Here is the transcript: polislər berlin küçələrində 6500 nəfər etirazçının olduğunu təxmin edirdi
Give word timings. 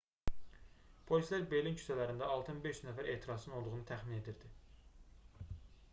polislər 1.11 1.43
berlin 1.51 1.77
küçələrində 1.81 2.31
6500 2.37 2.81
nəfər 2.87 3.13
etirazçının 3.13 3.59
olduğunu 3.61 3.87
təxmin 3.93 4.19
edirdi 4.23 4.53